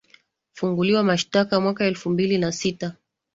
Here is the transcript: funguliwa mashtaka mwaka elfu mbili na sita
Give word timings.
funguliwa 0.51 1.03
mashtaka 1.03 1.59
mwaka 1.59 1.85
elfu 1.85 2.09
mbili 2.09 2.37
na 2.37 2.51
sita 2.51 2.95